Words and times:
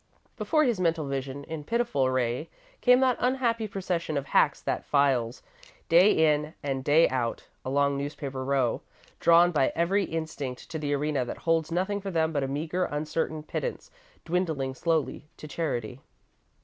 Before 0.35 0.63
his 0.63 0.79
mental 0.79 1.05
vision, 1.05 1.43
in 1.43 1.63
pitiful 1.63 2.07
array, 2.07 2.49
came 2.81 3.01
that 3.01 3.17
unhappy 3.19 3.67
procession 3.67 4.17
of 4.17 4.25
hacks 4.25 4.59
that 4.59 4.83
files, 4.83 5.43
day 5.89 6.33
in 6.33 6.55
and 6.63 6.83
day 6.83 7.07
out, 7.09 7.47
along 7.63 7.99
Newspaper 7.99 8.43
Row, 8.43 8.81
drawn 9.19 9.51
by 9.51 9.71
every 9.75 10.05
instinct 10.05 10.71
to 10.71 10.79
the 10.79 10.91
arena 10.95 11.23
that 11.25 11.37
holds 11.37 11.71
nothing 11.71 12.01
for 12.01 12.09
them 12.09 12.33
but 12.33 12.41
a 12.41 12.47
meagre, 12.47 12.85
uncertain 12.85 13.43
pittance, 13.43 13.91
dwindling 14.25 14.73
slowly 14.73 15.27
to 15.37 15.47
charity. 15.47 16.01